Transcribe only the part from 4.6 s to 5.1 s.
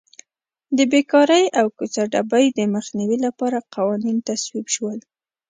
شول.